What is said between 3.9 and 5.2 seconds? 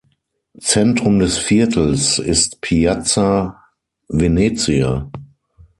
Venezia.